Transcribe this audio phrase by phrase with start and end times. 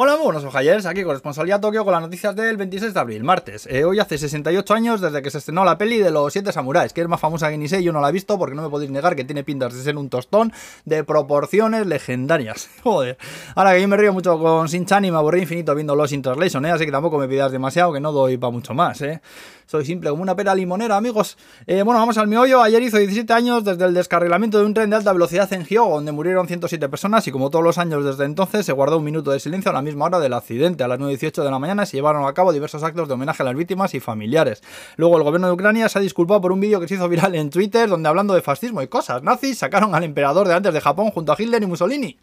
[0.00, 3.66] Hola, muy buenos ojayers, aquí corresponsalía Tokio con las noticias del 26 de abril, martes.
[3.66, 6.92] Eh, hoy hace 68 años desde que se estrenó la peli de los siete samuráis,
[6.92, 8.68] que es más famosa que ni sé, yo no la he visto porque no me
[8.68, 10.52] podéis negar que tiene pintas de ser un tostón
[10.84, 12.70] de proporciones legendarias.
[12.84, 13.18] Joder.
[13.56, 16.22] Ahora que yo me río mucho con Shin-Chan y me aburrí infinito viendo los in
[16.22, 16.70] Translation, ¿eh?
[16.70, 19.20] así que tampoco me pidas demasiado, que no doy para mucho más, ¿eh?
[19.68, 21.36] Soy simple como una pera limonera, amigos.
[21.66, 22.62] Eh, bueno, vamos al meollo.
[22.62, 25.96] Ayer hizo 17 años desde el descarrilamiento de un tren de alta velocidad en Hyogo,
[25.96, 29.30] donde murieron 107 personas y como todos los años desde entonces se guardó un minuto
[29.30, 30.84] de silencio a la misma hora del accidente.
[30.84, 33.46] A las 9.18 de la mañana se llevaron a cabo diversos actos de homenaje a
[33.46, 34.62] las víctimas y familiares.
[34.96, 37.34] Luego el gobierno de Ucrania se ha disculpado por un vídeo que se hizo viral
[37.34, 40.80] en Twitter donde hablando de fascismo y cosas nazis sacaron al emperador de antes de
[40.80, 42.18] Japón junto a Hitler y Mussolini.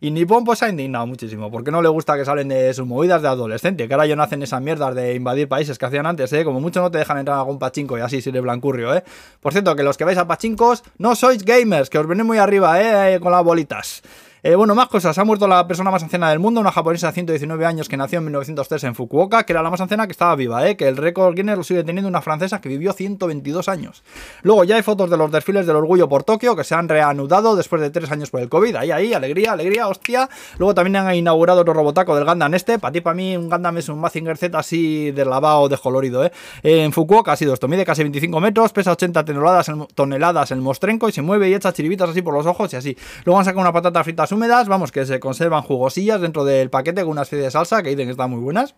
[0.00, 2.86] Y Nippon pues se ha indignado muchísimo, porque no le gusta que salen de sus
[2.86, 6.04] movidas de adolescente, que ahora ya no hacen esas mierdas de invadir países que hacían
[6.04, 6.44] antes, ¿eh?
[6.44, 9.04] Como mucho no te dejan entrar a algún pachinko y así si eres blancurrio, ¿eh?
[9.40, 12.38] Por cierto, que los que vais a pachincos no sois gamers, que os venís muy
[12.38, 13.18] arriba, ¿eh?
[13.20, 14.02] Con las bolitas.
[14.46, 15.16] Eh, bueno, más cosas.
[15.16, 18.18] Ha muerto la persona más anciana del mundo, una japonesa de 119 años que nació
[18.18, 20.76] en 1903 en Fukuoka, que era la más anciana que estaba viva, ¿eh?
[20.76, 24.04] que el récord Guinness lo sigue teniendo una francesa que vivió 122 años.
[24.42, 27.56] Luego ya hay fotos de los desfiles del orgullo por Tokio que se han reanudado
[27.56, 28.76] después de tres años por el COVID.
[28.76, 30.28] Ahí, ahí, alegría, alegría, hostia.
[30.58, 32.78] Luego también han inaugurado otro robotaco del Gundam este.
[32.78, 36.22] Para ti, para mí, un Gundam es un Mazinger Z así de lavado, de colorido.
[36.22, 36.32] ¿eh?
[36.62, 37.66] En Fukuoka ha sido esto.
[37.66, 41.72] Mide casi 25 metros, pesa 80 toneladas, toneladas el mostrenco y se mueve y echa
[41.72, 42.94] chiribitas así por los ojos y así.
[43.24, 44.33] Luego han sacado una patata fritas
[44.68, 47.90] vamos, que se se conservan jugosillas dentro del paquete con una serie de salsa que
[47.90, 48.74] dicen que están muy buenas.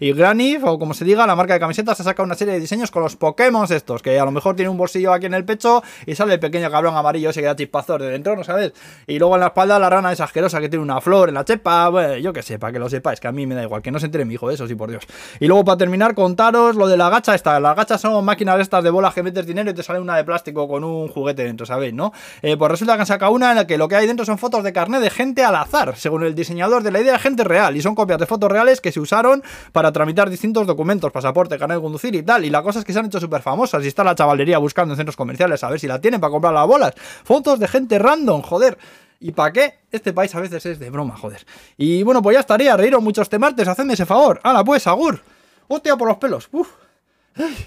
[0.00, 2.60] Y Granny, o como se diga, la marca de camisetas ha sacado una serie de
[2.60, 5.44] diseños con los Pokémon estos, que a lo mejor tiene un bolsillo aquí en el
[5.44, 8.72] pecho y sale el pequeño cabrón amarillo ese que da chispazos de dentro, ¿no sabes?
[9.06, 11.44] Y luego en la espalda la rana esa asquerosa que tiene una flor en la
[11.44, 13.82] chepa, bueno, yo que sé, para que lo sepáis, que a mí me da igual,
[13.82, 15.06] que no se entere mi hijo de eso, sí, por Dios.
[15.38, 17.60] Y luego para terminar, contaros lo de la gacha esta.
[17.60, 20.24] Las gachas son máquinas estas de bolas que metes dinero y te sale una de
[20.24, 21.94] plástico con un juguete dentro, ¿sabéis?
[21.94, 22.12] ¿No?
[22.42, 24.38] Eh, pues resulta que han sacado una en la que lo que hay dentro son
[24.38, 27.76] fotos de carnet de gente al azar, según el diseñador de la idea, gente real,
[27.76, 29.42] y son copias de fotos reales que se usaron
[29.72, 32.44] para tramitar distintos documentos, pasaporte, carnet de conducir y tal.
[32.44, 34.94] Y la cosa es que se han hecho súper famosas y está la chavalería buscando
[34.94, 36.94] en centros comerciales a ver si la tienen para comprar las bolas.
[37.24, 38.78] Fotos de gente random, joder.
[39.20, 39.74] ¿Y para qué?
[39.92, 41.44] Este país a veces es de broma, joder.
[41.76, 44.40] Y bueno, pues ya estaría, reíros muchos este martes, hacedme ese favor.
[44.42, 45.20] ¡Hala pues, agur!
[45.68, 46.48] ¡Hostia por los pelos!
[46.52, 46.68] ¡Uf!